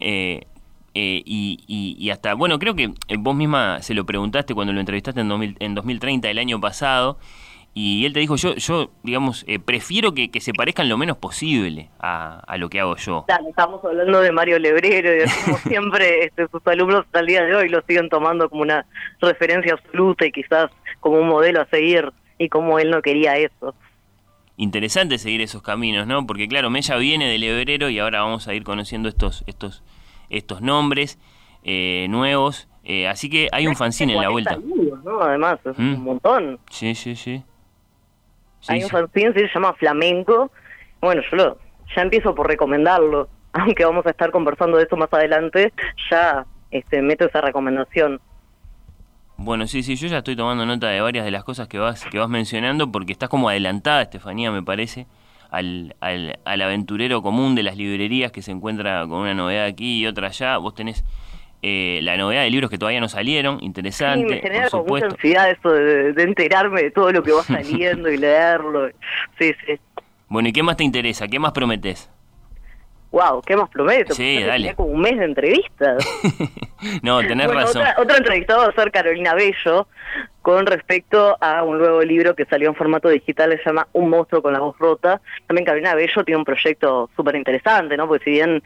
eh, 0.01 0.43
eh, 0.95 1.23
y, 1.25 1.97
y, 1.99 2.11
hasta, 2.11 2.35
bueno, 2.35 2.59
creo 2.59 2.75
que 2.75 2.93
vos 3.19 3.35
misma 3.35 3.81
se 3.83 3.95
lo 3.95 4.05
preguntaste 4.05 4.55
cuando 4.55 4.73
lo 4.73 4.81
entrevistaste 4.81 5.21
en, 5.21 5.29
2000, 5.29 5.57
en 5.61 5.75
2030, 5.75 6.29
el 6.29 6.39
año 6.39 6.61
pasado, 6.61 7.19
y 7.81 8.05
él 8.07 8.13
te 8.13 8.19
dijo, 8.19 8.35
yo, 8.35 8.57
yo 8.57 8.91
digamos, 9.05 9.45
eh, 9.47 9.61
prefiero 9.61 10.13
que, 10.13 10.29
se 10.41 10.53
parezcan 10.53 10.89
lo 10.89 10.97
menos 10.97 11.17
posible 11.17 11.91
a, 12.01 12.41
a 12.41 12.57
lo 12.57 12.69
que 12.69 12.81
hago 12.81 12.97
yo. 12.97 13.25
estamos 13.49 13.85
hablando 13.85 14.21
de 14.21 14.33
Mario 14.33 14.59
Lebrero 14.59 15.15
y 15.15 15.29
como 15.45 15.59
siempre 15.69 16.25
este, 16.25 16.49
sus 16.49 16.67
alumnos 16.67 17.05
hasta 17.07 17.21
el 17.21 17.27
día 17.27 17.45
de 17.45 17.55
hoy 17.55 17.69
lo 17.69 17.81
siguen 17.83 18.09
tomando 18.09 18.51
como 18.51 18.63
una 18.63 18.85
referencia 19.21 19.75
absoluta 19.75 20.27
y 20.27 20.33
quizás 20.33 20.71
como 20.99 21.21
un 21.21 21.29
modelo 21.29 21.61
a 21.61 21.67
seguir 21.67 22.13
y 22.39 22.49
como 22.49 22.81
él 22.81 22.91
no 22.91 23.01
quería 23.01 23.37
eso. 23.37 23.75
Interesante 24.61 25.19
seguir 25.19 25.41
esos 25.41 25.63
caminos, 25.63 26.09
¿no? 26.09 26.27
Porque 26.27 26.49
claro, 26.49 26.69
Mella 26.69 26.97
viene 26.97 27.29
del 27.29 27.43
Lebrero 27.43 27.91
y 27.91 28.01
ahora 28.01 28.23
vamos 28.23 28.49
a 28.49 28.55
ir 28.55 28.65
conociendo 28.65 29.09
estos, 29.09 29.45
estos, 29.47 29.85
estos 30.31 30.61
nombres 30.61 31.17
eh, 31.63 32.09
nuevos. 32.11 32.69
Eh, 32.83 33.07
así 33.07 33.31
que 33.31 33.49
hay 33.53 33.69
un 33.69 33.77
fanzine 33.77 34.15
en 34.15 34.21
la 34.21 34.31
vuelta. 34.31 34.59
¿no? 35.05 35.21
Además, 35.23 35.61
es 35.65 35.79
un 35.79 36.01
¿Mm? 36.01 36.03
montón. 36.03 36.59
Sí, 36.71 36.97
sí, 36.97 37.15
sí. 37.15 37.41
Hay 38.67 38.83
un 38.83 38.91
fanzine 38.91 39.33
que 39.33 39.47
se 39.47 39.55
llama 39.55 39.75
Flamenco. 39.75 40.51
Bueno, 41.01 41.23
yo 41.31 41.37
lo, 41.37 41.59
ya 41.95 42.03
empiezo 42.03 42.35
por 42.35 42.49
recomendarlo, 42.49 43.29
aunque 43.53 43.85
vamos 43.85 44.07
a 44.07 44.11
estar 44.11 44.33
conversando 44.33 44.77
de 44.77 44.85
eso 44.85 44.97
más 44.97 45.13
adelante, 45.13 45.73
ya 46.11 46.45
este, 46.73 47.01
meto 47.01 47.27
esa 47.27 47.43
recomendación. 47.43 48.21
Bueno, 49.39 49.69
sí, 49.69 49.85
sí, 49.85 49.95
yo 49.95 50.09
ya 50.09 50.19
estoy 50.19 50.35
tomando 50.35 50.67
nota 50.67 50.89
de 50.89 51.01
varias 51.01 51.25
de 51.25 51.31
las 51.31 51.45
cosas 51.45 51.69
que 51.69 51.79
vas, 51.79 52.05
que 52.05 52.19
vas 52.19 52.29
mencionando 52.29 52.91
porque 52.91 53.13
estás 53.13 53.29
como 53.29 53.49
adelantada, 53.49 54.03
Estefanía, 54.03 54.51
me 54.51 54.65
parece, 54.65 55.07
al, 55.51 55.95
al, 56.01 56.41
al 56.45 56.61
aventurero 56.61 57.23
común 57.23 57.55
de 57.55 57.63
las 57.63 57.77
librerías 57.77 58.33
que 58.33 58.43
se 58.43 58.51
encuentra 58.51 59.01
con 59.03 59.21
una 59.21 59.35
novedad 59.35 59.67
aquí 59.67 60.01
y 60.01 60.07
otra 60.07 60.27
allá. 60.27 60.59
Vos 60.59 60.75
tenés 60.75 61.05
eh, 61.63 62.01
la 62.03 62.17
novedad 62.17 62.43
de 62.43 62.51
libros 62.51 62.69
que 62.69 62.79
todavía 62.79 63.01
no 63.01 63.09
salieron, 63.09 63.59
interesante. 63.63 64.27
Sí, 64.29 64.35
me 64.35 64.41
genera 64.41 64.71
como 64.71 64.85
mucha 64.85 65.07
ansiedad 65.07 65.51
eso 65.51 65.71
de, 65.71 66.21
enterarme 66.21 66.83
de 66.83 66.91
todo 66.91 67.13
lo 67.13 67.23
que 67.23 67.31
va 67.31 67.43
saliendo 67.45 68.11
y 68.11 68.17
leerlo. 68.17 68.89
Sí, 69.39 69.53
sí. 69.65 69.79
Bueno, 70.29 70.49
¿y 70.49 70.53
qué 70.53 70.65
más 70.65 70.77
te 70.77 70.83
interesa? 70.83 71.29
¿Qué 71.29 71.39
más 71.39 71.53
prometes? 71.53 72.11
Wow, 73.11 73.43
¿qué 73.43 73.57
más 73.57 73.71
prometo? 73.71 74.15
Sí, 74.15 74.43
dale. 74.43 74.75
como 74.75 74.91
un 74.91 75.01
mes 75.01 75.19
de 75.19 75.25
entrevistas. 75.25 76.05
no, 77.03 77.21
tenés 77.21 77.49
razón. 77.49 77.83
Otra, 77.83 77.97
otra 77.99 78.17
entrevistada 78.19 78.67
va 78.67 78.67
a 78.67 78.73
ser 78.73 78.91
Carolina 78.91 79.35
Bello 79.35 79.87
con 80.43 80.67
respecto 80.67 81.37
a 81.41 81.63
un 81.63 81.79
nuevo 81.79 82.03
libro 82.03 82.35
que 82.35 82.45
salió 82.47 82.69
en 82.69 82.75
formato 82.75 83.09
digital, 83.09 83.51
se 83.51 83.65
llama 83.65 83.89
Un 83.93 84.11
monstruo 84.11 84.43
con 84.43 84.53
la 84.53 84.61
voz 84.61 84.79
rota. 84.79 85.21
También 85.47 85.67
Carolina 85.67 85.95
Bello 85.95 86.25
tiene 86.25 86.39
un 86.39 86.45
proyecto 86.45 87.11
súper 87.17 87.37
interesante, 87.37 87.97
¿no? 87.97 88.07
Porque 88.07 88.25
si 88.25 88.31
bien 88.31 88.63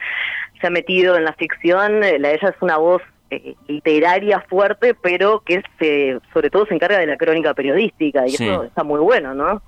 se 0.61 0.67
ha 0.67 0.69
metido 0.69 1.17
en 1.17 1.25
la 1.25 1.33
ficción, 1.33 2.03
eh, 2.03 2.19
la 2.19 2.31
ella 2.31 2.49
es 2.49 2.55
una 2.61 2.77
voz 2.77 3.01
eh, 3.31 3.55
literaria 3.67 4.41
fuerte, 4.41 4.93
pero 4.93 5.41
que 5.41 5.61
se, 5.79 6.19
sobre 6.33 6.49
todo 6.49 6.65
se 6.65 6.75
encarga 6.75 6.99
de 6.99 7.07
la 7.07 7.17
crónica 7.17 7.53
periodística, 7.53 8.27
y 8.27 8.35
eso 8.35 8.63
está 8.63 8.83
muy 8.83 8.99
bueno, 8.99 9.33
¿no? 9.33 9.61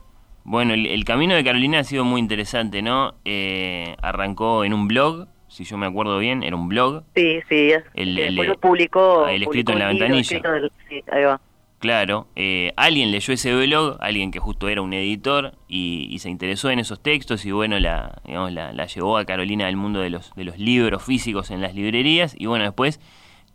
Bueno, 0.45 0.75
el, 0.75 1.03
camino 1.05 1.33
de 1.33 1.43
Carolina 1.43 1.79
ha 1.79 1.83
sido 1.83 2.05
muy 2.05 2.21
interesante, 2.21 2.83
¿no? 2.83 3.15
Eh, 3.25 3.95
arrancó 3.99 4.63
en 4.63 4.73
un 4.73 4.87
blog, 4.87 5.27
si 5.47 5.63
yo 5.63 5.75
me 5.75 5.87
acuerdo 5.87 6.19
bien, 6.19 6.43
era 6.43 6.55
un 6.55 6.69
blog. 6.69 7.03
Sí, 7.15 7.39
sí, 7.49 7.71
el, 7.95 8.19
el, 8.19 8.39
el, 8.39 8.55
publicó, 8.57 9.27
el 9.27 9.41
escrito 9.41 9.71
en 9.71 9.79
la 9.79 9.87
ventanilla. 9.87 10.41
sí, 10.87 11.03
ahí 11.11 11.23
va. 11.23 11.41
Claro, 11.79 12.27
eh, 12.35 12.73
alguien 12.77 13.11
leyó 13.11 13.33
ese 13.33 13.55
blog, 13.55 13.97
alguien 13.99 14.29
que 14.29 14.39
justo 14.39 14.69
era 14.69 14.83
un 14.83 14.93
editor 14.93 15.53
y, 15.67 16.15
se 16.19 16.29
interesó 16.29 16.69
en 16.69 16.77
esos 16.77 17.01
textos 17.01 17.43
y 17.45 17.51
bueno, 17.51 17.79
la, 17.79 18.21
digamos, 18.25 18.53
la, 18.53 18.85
llevó 18.85 19.17
a 19.17 19.25
Carolina 19.25 19.67
al 19.67 19.75
mundo 19.75 19.99
de 19.99 20.11
los, 20.11 20.33
de 20.35 20.45
los 20.45 20.59
libros 20.59 21.03
físicos 21.03 21.49
en 21.49 21.61
las 21.61 21.73
librerías 21.73 22.35
y 22.37 22.45
bueno, 22.45 22.65
después 22.65 22.99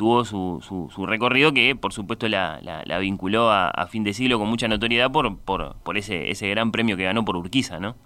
tuvo 0.01 0.25
su, 0.25 0.89
su, 0.91 1.05
recorrido 1.05 1.53
que 1.53 1.77
por 1.77 1.93
supuesto 1.93 2.27
la, 2.27 2.59
la, 2.63 2.99
vinculó 3.01 3.51
a, 3.51 3.87
fin 3.91 4.03
de 4.03 4.15
siglo 4.15 4.39
con 4.39 4.49
mucha 4.49 4.67
notoriedad 4.67 5.13
por, 5.13 5.37
por, 5.37 5.77
por 5.83 5.99
ese, 5.99 6.31
ese 6.31 6.49
gran 6.49 6.73
premio 6.73 6.97
que 6.97 7.05
ganó 7.05 7.23
por 7.23 7.37
Urquiza, 7.37 7.81
¿no? 7.81 7.97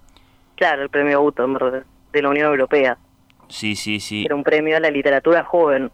Claro, 0.55 0.83
el 0.83 0.89
premio 0.89 1.21
Gutenberg 1.21 1.85
de 2.11 2.21
la 2.21 2.29
Unión 2.29 2.47
Europea. 2.47 2.97
Sí, 3.47 3.77
sí, 3.77 4.01
sí. 4.01 4.25
Era 4.25 4.35
un 4.35 4.43
premio 4.43 4.75
a 4.75 4.81
la 4.81 4.91
literatura 4.91 5.45
joven. 5.45 5.89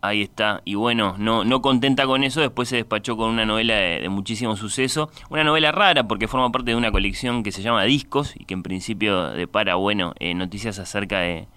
Ahí 0.00 0.22
está. 0.22 0.60
Y 0.64 0.76
bueno, 0.76 1.16
no, 1.18 1.42
no 1.42 1.60
contenta 1.60 2.06
con 2.06 2.22
eso, 2.22 2.40
después 2.40 2.68
se 2.68 2.76
despachó 2.76 3.16
con 3.16 3.30
una 3.30 3.44
novela 3.44 3.74
de, 3.74 4.08
muchísimo 4.10 4.54
suceso. 4.54 5.10
Una 5.28 5.42
novela 5.42 5.72
rara 5.72 6.06
porque 6.06 6.28
forma 6.28 6.52
parte 6.52 6.70
de 6.70 6.76
una 6.76 6.92
colección 6.92 7.42
que 7.42 7.50
se 7.50 7.62
llama 7.62 7.82
Discos 7.82 8.36
y 8.36 8.44
que 8.44 8.54
en 8.54 8.62
principio 8.62 9.30
depara, 9.30 9.74
bueno, 9.74 10.14
eh, 10.20 10.34
noticias 10.34 10.78
acerca 10.78 11.18
de, 11.18 11.48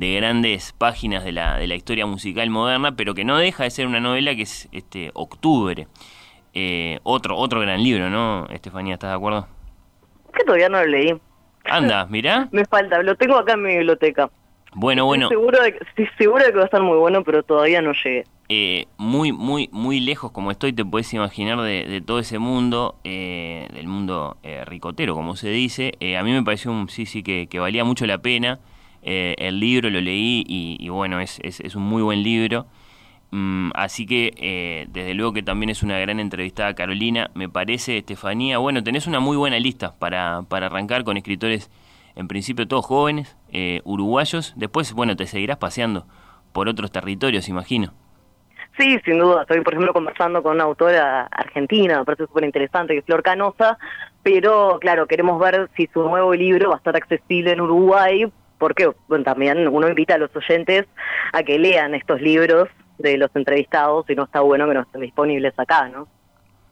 de 0.00 0.14
grandes 0.14 0.72
páginas 0.72 1.24
de 1.24 1.32
la, 1.32 1.58
de 1.58 1.66
la 1.66 1.74
historia 1.74 2.06
musical 2.06 2.48
moderna, 2.48 2.96
pero 2.96 3.12
que 3.12 3.22
no 3.22 3.36
deja 3.36 3.64
de 3.64 3.70
ser 3.70 3.86
una 3.86 4.00
novela 4.00 4.34
que 4.34 4.42
es 4.42 4.66
este 4.72 5.10
Octubre. 5.12 5.88
Eh, 6.54 6.98
otro, 7.02 7.36
otro 7.36 7.60
gran 7.60 7.82
libro, 7.82 8.08
¿no, 8.08 8.46
Estefanía? 8.46 8.94
¿Estás 8.94 9.10
de 9.10 9.16
acuerdo? 9.16 9.46
Que 10.32 10.42
todavía 10.44 10.70
no 10.70 10.78
lo 10.78 10.86
leí. 10.86 11.20
Anda, 11.66 12.06
mira. 12.10 12.48
Me 12.50 12.64
falta, 12.64 13.02
lo 13.02 13.14
tengo 13.14 13.36
acá 13.36 13.52
en 13.52 13.62
mi 13.62 13.76
biblioteca. 13.76 14.30
Bueno, 14.72 15.04
bueno. 15.04 15.26
Estoy 15.26 15.36
seguro, 15.36 15.62
de, 15.62 15.68
estoy 15.68 16.08
seguro 16.16 16.44
de 16.44 16.50
que 16.50 16.56
va 16.56 16.62
a 16.62 16.64
estar 16.64 16.82
muy 16.82 16.96
bueno, 16.96 17.22
pero 17.22 17.42
todavía 17.42 17.82
no 17.82 17.92
llegué. 17.92 18.24
Eh, 18.48 18.86
muy, 18.96 19.32
muy, 19.32 19.68
muy 19.70 20.00
lejos 20.00 20.32
como 20.32 20.50
estoy, 20.50 20.72
te 20.72 20.82
puedes 20.82 21.12
imaginar 21.12 21.60
de, 21.60 22.02
todo 22.06 22.20
ese 22.20 22.38
mundo, 22.38 22.96
eh, 23.04 23.68
del 23.74 23.86
mundo 23.86 24.38
eh, 24.42 24.64
ricotero, 24.64 25.14
como 25.14 25.36
se 25.36 25.50
dice. 25.50 25.92
a 26.18 26.22
mí 26.22 26.32
me 26.32 26.42
pareció 26.42 26.72
un, 26.72 26.88
sí, 26.88 27.04
sí, 27.04 27.22
que, 27.22 27.46
valía 27.58 27.84
mucho 27.84 28.06
la 28.06 28.16
pena. 28.16 28.60
El 29.02 29.60
libro 29.60 29.90
lo 29.90 30.00
leí 30.00 30.44
y, 30.46 30.88
bueno, 30.88 31.20
es, 31.20 31.40
es, 31.42 31.74
un 31.74 31.82
muy 31.82 32.02
buen 32.02 32.22
libro. 32.22 32.66
Mm, 33.32 33.70
así 33.74 34.06
que, 34.06 34.86
desde 34.90 35.14
luego 35.14 35.32
que 35.32 35.42
también 35.42 35.70
es 35.70 35.82
una 35.82 35.98
gran 35.98 36.20
entrevistada 36.20 36.74
Carolina. 36.74 37.30
Me 37.34 37.48
parece, 37.48 37.98
Estefanía, 37.98 38.58
bueno, 38.58 38.82
tenés 38.82 39.06
una 39.06 39.20
muy 39.20 39.36
buena 39.36 39.58
lista 39.58 39.94
para, 39.98 40.42
para 40.48 40.66
arrancar 40.66 41.04
con 41.04 41.16
escritores 41.16 41.70
en 42.16 42.28
principio 42.28 42.66
todos 42.68 42.86
jóvenes, 42.86 43.36
eh, 43.52 43.80
uruguayos. 43.84 44.52
Después, 44.56 44.92
bueno, 44.92 45.16
te 45.16 45.26
seguirás 45.26 45.58
paseando 45.58 46.06
por 46.52 46.68
otros 46.68 46.90
territorios, 46.90 47.48
imagino. 47.48 47.92
Sí, 48.78 48.98
sin 49.04 49.18
duda. 49.18 49.42
Estoy, 49.42 49.60
por 49.62 49.74
ejemplo, 49.74 49.92
conversando 49.92 50.42
con 50.42 50.54
una 50.54 50.64
autora 50.64 51.22
argentina, 51.30 51.98
me 51.98 52.04
parece 52.04 52.26
súper 52.26 52.44
interesante, 52.44 52.94
que 52.94 53.02
Flor 53.02 53.22
Canosa, 53.22 53.78
pero 54.22 54.78
claro, 54.80 55.06
queremos 55.06 55.38
ver 55.40 55.68
si 55.76 55.88
su 55.92 56.02
nuevo 56.02 56.34
libro 56.34 56.70
va 56.70 56.76
a 56.76 56.78
estar 56.78 56.96
accesible 56.96 57.52
en 57.52 57.60
Uruguay, 57.60 58.30
porque 58.60 58.92
bueno, 59.08 59.24
también 59.24 59.66
uno 59.66 59.88
invita 59.88 60.14
a 60.14 60.18
los 60.18 60.30
oyentes 60.36 60.86
a 61.32 61.42
que 61.42 61.58
lean 61.58 61.96
estos 61.96 62.20
libros 62.20 62.68
de 62.98 63.16
los 63.16 63.34
entrevistados 63.34 64.08
y 64.08 64.14
no 64.14 64.24
está 64.24 64.40
bueno 64.40 64.68
que 64.68 64.74
no 64.74 64.82
estén 64.82 65.00
disponibles 65.00 65.58
acá, 65.58 65.88
¿no? 65.88 66.06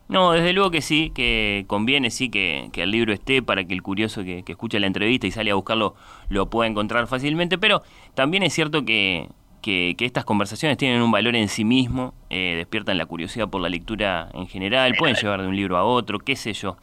No, 0.08 0.32
desde 0.32 0.52
luego 0.52 0.70
que 0.70 0.80
sí, 0.80 1.10
que 1.14 1.64
conviene 1.66 2.10
sí 2.10 2.30
que, 2.30 2.70
el 2.74 2.90
libro 2.90 3.12
esté 3.12 3.42
para 3.42 3.64
que 3.64 3.74
el 3.74 3.82
curioso 3.82 4.22
que, 4.22 4.42
que 4.44 4.52
escuche 4.52 4.78
la 4.78 4.86
entrevista 4.86 5.26
y 5.26 5.30
sale 5.30 5.50
a 5.50 5.54
buscarlo 5.54 5.96
lo 6.28 6.48
pueda 6.48 6.70
encontrar 6.70 7.08
fácilmente, 7.08 7.58
pero 7.58 7.82
también 8.14 8.42
es 8.42 8.54
cierto 8.54 8.84
que, 8.84 9.28
que, 9.62 9.96
estas 10.00 10.24
conversaciones 10.24 10.78
tienen 10.78 11.02
un 11.02 11.10
valor 11.10 11.36
en 11.36 11.48
sí 11.48 11.64
mismo, 11.64 12.14
eh, 12.30 12.54
despiertan 12.56 12.98
la 12.98 13.06
curiosidad 13.06 13.48
por 13.48 13.60
la 13.60 13.68
lectura 13.68 14.30
en 14.34 14.46
general, 14.46 14.94
pueden 14.98 15.16
llevar 15.16 15.42
de 15.42 15.48
un 15.48 15.56
libro 15.56 15.76
a 15.76 15.84
otro, 15.84 16.18
qué 16.18 16.36
sé 16.36 16.52
yo. 16.52 16.76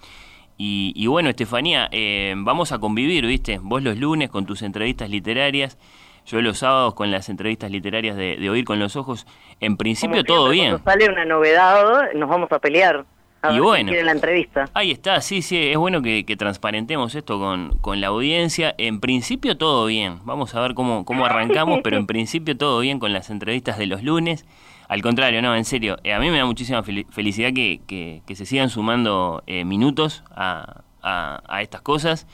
Y, 0.58 1.06
bueno, 1.08 1.30
Estefanía, 1.30 1.90
eh, 1.92 2.34
vamos 2.38 2.72
a 2.72 2.80
convivir, 2.80 3.26
¿viste? 3.26 3.60
Vos 3.62 3.84
los 3.84 3.98
lunes 3.98 4.30
con 4.30 4.46
tus 4.46 4.62
entrevistas 4.62 5.10
literarias, 5.10 5.78
yo 6.26 6.42
los 6.42 6.60
sábados 6.60 6.94
con 6.94 7.12
las 7.12 7.28
entrevistas 7.30 7.70
literarias 7.70 8.16
de, 8.16 8.50
Oír 8.50 8.64
con 8.64 8.80
los 8.80 8.96
Ojos. 8.96 9.28
En 9.60 9.78
principio 9.78 10.24
todo 10.24 10.50
bien. 10.50 10.70
Cuando 10.70 10.92
sale 10.92 11.10
una 11.10 11.26
novedad, 11.26 12.14
nos 12.14 12.30
vamos 12.30 12.52
a 12.52 12.60
pelear 12.60 13.06
y 13.54 13.60
bueno, 13.60 13.92
la 13.92 14.12
entrevista. 14.12 14.70
Ahí 14.74 14.92
está, 14.92 15.22
sí, 15.22 15.42
sí, 15.42 15.58
es 15.58 15.78
bueno 15.78 16.02
que, 16.02 16.24
transparentemos 16.38 17.16
esto 17.16 17.40
con, 17.40 17.78
con, 17.80 18.02
la 18.02 18.08
audiencia. 18.08 18.74
En 18.78 19.00
principio 19.00 19.58
todo 19.58 19.86
bien, 19.86 20.20
vamos 20.24 20.56
a 20.56 20.62
ver 20.62 20.74
cómo, 20.74 21.06
cómo 21.06 21.26
arrancamos, 21.26 21.80
pero 21.84 21.98
en 21.98 22.08
principio 22.08 22.58
todo 22.58 22.80
bien 22.80 23.00
con 23.00 23.14
las 23.14 23.30
entrevistas 23.30 23.78
de 23.78 23.86
los 23.88 24.04
lunes. 24.04 24.46
Al 24.88 25.02
contrario, 25.02 25.42
no, 25.42 25.56
en 25.56 25.66
serio, 25.66 25.98
eh, 26.04 26.14
a 26.14 26.20
mí 26.20 26.30
me 26.30 26.38
da 26.38 26.46
muchísima 26.46 26.84
felicidad 26.84 27.54
que, 27.54 27.82
que, 27.88 28.36
se 28.36 28.46
sigan 28.46 28.70
sumando 28.70 29.44
eh, 29.48 29.66
minutos 29.66 30.24
a, 30.32 30.84
a, 31.02 31.62
estas 31.62 31.82
cosas, 31.82 32.28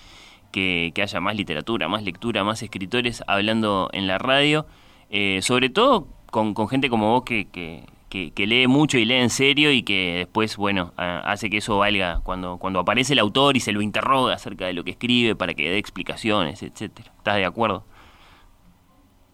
que, 0.51 0.91
que, 0.93 1.01
haya 1.01 1.19
más 1.21 1.35
literatura, 1.35 1.87
más 1.87 2.03
lectura, 2.03 2.43
más 2.43 2.61
escritores 2.61 3.23
hablando 3.27 3.89
en 3.93 4.07
la 4.07 4.17
radio, 4.17 4.65
eh, 5.09 5.39
sobre 5.41 5.69
todo 5.69 6.07
con, 6.29 6.53
con 6.53 6.67
gente 6.67 6.89
como 6.89 7.11
vos 7.11 7.23
que, 7.23 7.47
que 7.49 7.85
que, 8.11 8.45
lee 8.45 8.67
mucho 8.67 8.97
y 8.97 9.05
lee 9.05 9.15
en 9.15 9.29
serio 9.29 9.71
y 9.71 9.83
que 9.83 10.15
después, 10.17 10.57
bueno, 10.57 10.93
hace 10.97 11.49
que 11.49 11.57
eso 11.57 11.77
valga 11.77 12.19
cuando, 12.23 12.57
cuando 12.57 12.79
aparece 12.79 13.13
el 13.13 13.19
autor 13.19 13.55
y 13.55 13.61
se 13.61 13.71
lo 13.71 13.81
interroga 13.81 14.33
acerca 14.33 14.65
de 14.65 14.73
lo 14.73 14.83
que 14.83 14.91
escribe 14.91 15.35
para 15.35 15.53
que 15.53 15.69
dé 15.69 15.77
explicaciones, 15.77 16.61
etcétera. 16.61 17.11
¿Estás 17.17 17.37
de 17.37 17.45
acuerdo? 17.45 17.85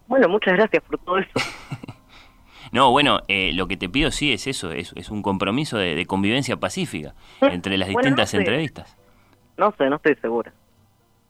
Bueno, 0.08 0.30
muchas 0.30 0.54
gracias 0.54 0.84
por 0.84 1.00
todo 1.00 1.18
eso. 1.18 1.32
no, 2.72 2.92
bueno, 2.92 3.22
eh, 3.28 3.52
lo 3.54 3.68
que 3.68 3.78
te 3.78 3.90
pido 3.90 4.12
sí 4.12 4.34
es 4.34 4.48
eso, 4.48 4.72
es, 4.72 4.94
es 4.96 5.10
un 5.10 5.22
compromiso 5.22 5.78
de, 5.78 6.06
convivencia 6.06 6.58
pacífica 6.58 7.14
entre 7.42 7.78
las 7.78 7.90
distintas 7.90 8.34
entrevistas. 8.34 8.98
No 9.58 9.74
sé, 9.78 9.90
no 9.90 9.96
estoy 9.98 10.16
segura. 10.16 10.54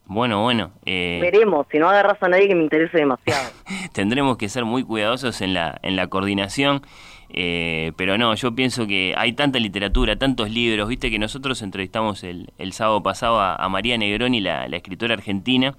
Bueno, 0.05 0.41
bueno. 0.41 0.71
Eh, 0.85 1.19
Veremos, 1.21 1.67
si 1.69 1.79
no 1.79 1.89
agarras 1.89 2.21
a 2.21 2.29
nadie 2.29 2.47
que 2.47 2.55
me 2.55 2.63
interese 2.63 2.97
demasiado. 2.97 3.49
tendremos 3.93 4.37
que 4.37 4.47
ser 4.47 4.63
muy 4.63 4.83
cuidadosos 4.83 5.41
en 5.41 5.53
la, 5.53 5.79
en 5.83 5.95
la 5.95 6.07
coordinación. 6.07 6.81
Eh, 7.29 7.91
pero 7.97 8.17
no, 8.17 8.33
yo 8.35 8.55
pienso 8.55 8.87
que 8.87 9.13
hay 9.17 9.33
tanta 9.33 9.59
literatura, 9.59 10.17
tantos 10.17 10.49
libros, 10.49 10.87
viste 10.87 11.11
que 11.11 11.19
nosotros 11.19 11.61
entrevistamos 11.61 12.23
el, 12.23 12.53
el 12.57 12.71
sábado 12.71 13.03
pasado 13.03 13.41
a, 13.41 13.67
María 13.67 13.97
Negroni, 13.97 14.39
la, 14.39 14.67
la, 14.69 14.77
escritora 14.77 15.13
argentina, 15.13 15.75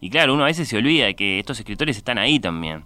y 0.00 0.08
claro, 0.08 0.32
uno 0.32 0.44
a 0.44 0.46
veces 0.46 0.68
se 0.68 0.78
olvida 0.78 1.12
que 1.12 1.38
estos 1.38 1.58
escritores 1.58 1.98
están 1.98 2.16
ahí 2.16 2.40
también. 2.40 2.82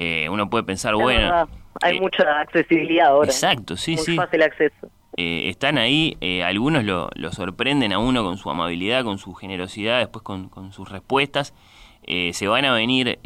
Eh, 0.00 0.28
uno 0.28 0.48
puede 0.48 0.62
pensar, 0.62 0.94
bueno... 0.94 1.48
Hay 1.82 2.00
mucha 2.00 2.40
accesibilidad 2.40 3.08
ahora. 3.08 3.30
Exacto, 3.30 3.76
sí, 3.76 3.96
Muy 3.96 4.04
sí. 4.04 4.16
fácil 4.16 4.42
acceso. 4.42 4.88
Eh, 5.16 5.48
están 5.48 5.78
ahí, 5.78 6.16
eh, 6.20 6.44
algunos 6.44 6.84
lo, 6.84 7.10
sorprenden 7.32 7.92
a 7.92 7.98
uno 7.98 8.22
con 8.22 8.36
su 8.36 8.48
amabilidad, 8.50 9.02
con 9.02 9.18
su 9.18 9.34
generosidad, 9.34 9.98
después 9.98 10.22
con, 10.22 10.72
sus 10.72 10.88
respuestas. 10.88 11.54
Eh, 12.04 12.32
se 12.32 12.46
van 12.46 12.64
a 12.64 12.72
venir 12.72 13.18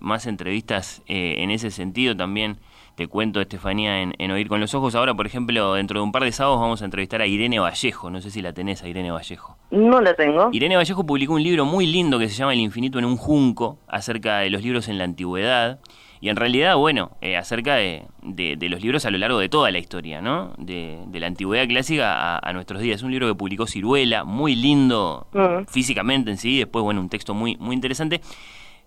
más 0.00 0.26
entrevistas 0.26 1.02
en 1.06 1.50
ese 1.50 1.70
sentido 1.70 2.14
también. 2.14 2.58
Te 2.96 3.06
cuento, 3.06 3.40
Estefanía, 3.40 4.02
en, 4.02 4.12
en, 4.18 4.30
Oír 4.30 4.48
con 4.48 4.60
los 4.60 4.74
Ojos. 4.74 4.94
Ahora, 4.94 5.14
por 5.14 5.26
ejemplo, 5.26 5.74
dentro 5.74 6.00
de 6.00 6.04
un 6.04 6.12
par 6.12 6.24
de 6.24 6.32
sábados 6.32 6.60
vamos 6.60 6.82
a 6.82 6.84
entrevistar 6.84 7.22
a 7.22 7.26
Irene 7.26 7.60
Vallejo. 7.60 8.10
No 8.10 8.20
sé 8.20 8.30
si 8.30 8.42
la 8.42 8.52
tenés 8.52 8.82
a 8.82 8.88
Irene 8.88 9.10
Vallejo. 9.10 9.56
No 9.70 10.00
la 10.00 10.14
tengo. 10.14 10.50
Irene 10.52 10.76
Vallejo 10.76 11.06
publicó 11.06 11.34
un 11.34 11.42
libro 11.42 11.64
muy 11.64 11.86
lindo 11.86 12.18
que 12.18 12.28
se 12.28 12.34
llama 12.34 12.52
El 12.52 12.60
infinito 12.60 12.98
en 12.98 13.04
un 13.06 13.16
junco, 13.16 13.78
acerca 13.88 14.38
de 14.38 14.50
los 14.50 14.62
libros 14.62 14.88
en 14.88 14.98
la 14.98 15.04
antigüedad. 15.04 15.78
Y 16.20 16.28
en 16.28 16.36
realidad, 16.36 16.76
bueno, 16.76 17.16
eh, 17.20 17.36
acerca 17.36 17.76
de, 17.76 18.04
de, 18.22 18.68
los 18.68 18.82
libros 18.82 19.04
a 19.06 19.10
lo 19.10 19.18
largo 19.18 19.38
de 19.38 19.48
toda 19.48 19.70
la 19.70 19.78
historia, 19.78 20.20
¿no? 20.20 20.52
De, 20.58 20.98
de 21.06 21.20
la 21.20 21.28
antigüedad 21.28 21.66
clásica 21.66 22.38
a, 22.38 22.52
nuestros 22.52 22.82
días. 22.82 22.96
Es 22.96 23.02
un 23.02 23.10
libro 23.10 23.28
que 23.28 23.34
publicó 23.34 23.66
Ciruela, 23.66 24.24
muy 24.24 24.56
lindo 24.56 25.28
mm. 25.32 25.70
físicamente 25.70 26.30
en 26.30 26.36
sí, 26.36 26.58
después, 26.58 26.82
bueno, 26.82 27.00
un 27.00 27.08
texto 27.08 27.34
muy, 27.34 27.56
muy 27.56 27.74
interesante. 27.74 28.20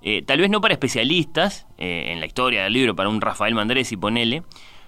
Eh, 0.01 0.23
tal 0.23 0.39
vez 0.39 0.49
no 0.49 0.61
para 0.61 0.73
especialistas 0.73 1.67
eh, 1.77 2.07
en 2.07 2.19
la 2.19 2.25
historia 2.25 2.63
del 2.63 2.73
libro, 2.73 2.95
para 2.95 3.09
un 3.09 3.21
Rafael 3.21 3.53
Mandrés 3.53 3.91
y 3.91 3.97
ponele, 3.97 4.41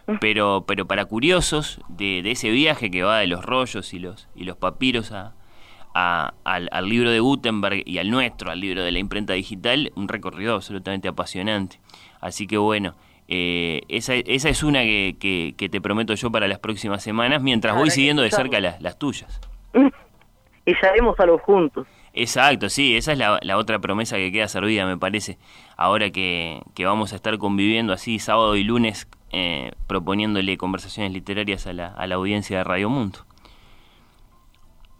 mm. 0.07 0.15
pero, 0.19 0.65
pero 0.67 0.85
para 0.85 1.05
curiosos 1.05 1.79
de, 1.87 2.21
de, 2.23 2.31
ese 2.31 2.49
viaje 2.49 2.91
que 2.91 3.03
va 3.03 3.19
de 3.19 3.27
los 3.27 3.45
rollos 3.45 3.93
y 3.93 3.99
los, 3.99 4.27
y 4.35 4.43
los 4.43 4.57
papiros 4.57 5.11
a, 5.11 5.33
al, 5.93 6.69
al 6.71 6.89
libro 6.89 7.11
de 7.11 7.19
Gutenberg 7.19 7.83
y 7.85 7.97
al 7.97 8.09
nuestro, 8.09 8.51
al 8.51 8.59
libro 8.59 8.83
de 8.83 8.91
la 8.91 8.99
imprenta 8.99 9.33
digital, 9.33 9.91
un 9.95 10.07
recorrido 10.07 10.55
absolutamente 10.55 11.07
apasionante. 11.07 11.79
Así 12.19 12.47
que 12.47 12.57
bueno, 12.57 12.95
eh, 13.27 13.81
esa, 13.87 14.15
esa 14.15 14.49
es 14.49 14.63
una 14.63 14.81
que, 14.81 15.53
que, 15.57 15.69
te 15.69 15.81
prometo 15.81 16.13
yo 16.13 16.31
para 16.31 16.47
las 16.47 16.59
próximas 16.59 17.01
semanas, 17.03 17.41
mientras 17.41 17.75
voy 17.75 17.89
siguiendo 17.89 18.21
de 18.21 18.31
cerca 18.31 18.59
las, 18.59 18.81
las 18.81 18.97
tuyas. 18.97 19.39
Y 20.65 20.73
haremos 20.85 21.19
algo 21.19 21.39
juntos. 21.39 21.85
Exacto, 22.13 22.69
sí, 22.69 22.95
esa 22.95 23.11
es 23.11 23.17
la, 23.17 23.37
la, 23.41 23.57
otra 23.57 23.79
promesa 23.79 24.15
que 24.15 24.31
queda 24.31 24.47
servida, 24.47 24.85
me 24.85 24.97
parece, 24.97 25.37
ahora 25.75 26.09
que, 26.09 26.61
que 26.73 26.85
vamos 26.85 27.11
a 27.11 27.17
estar 27.17 27.37
conviviendo 27.37 27.91
así 27.91 28.17
sábado 28.17 28.55
y 28.55 28.63
lunes, 28.63 29.09
eh, 29.33 29.73
proponiéndole 29.87 30.55
conversaciones 30.55 31.11
literarias 31.11 31.67
a 31.67 31.73
la, 31.73 31.87
a 31.87 32.07
la 32.07 32.15
audiencia 32.15 32.59
de 32.59 32.63
Radio 32.63 32.89
Mundo. 32.89 33.25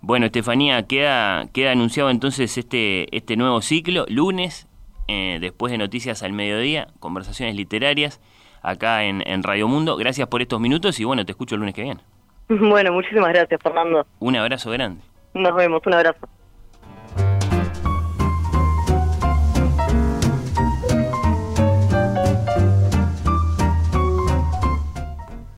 Bueno, 0.06 0.26
Estefanía, 0.26 0.84
queda, 0.84 1.48
queda 1.54 1.72
anunciado 1.72 2.10
entonces 2.10 2.58
este, 2.58 3.16
este 3.16 3.38
nuevo 3.38 3.62
ciclo, 3.62 4.04
lunes 4.10 4.68
eh, 5.08 5.38
después 5.40 5.72
de 5.72 5.78
Noticias 5.78 6.24
al 6.24 6.34
Mediodía, 6.34 6.90
conversaciones 7.00 7.56
literarias, 7.56 8.20
acá 8.62 9.06
en, 9.06 9.26
en 9.26 9.44
Radio 9.44 9.70
Mundo. 9.70 9.96
Gracias 9.96 10.28
por 10.28 10.42
estos 10.42 10.60
minutos 10.60 11.00
y 11.00 11.06
bueno, 11.06 11.24
te 11.24 11.32
escucho 11.32 11.56
el 11.56 11.60
lunes 11.60 11.74
que 11.74 11.84
viene. 11.84 12.02
Bueno, 12.50 12.92
muchísimas 12.92 13.30
gracias, 13.30 13.62
Fernando. 13.64 14.06
Un 14.20 14.36
abrazo 14.36 14.72
grande. 14.72 15.02
Nos 15.34 15.56
vemos, 15.56 15.82
un 15.86 15.94
abrazo. 15.94 16.28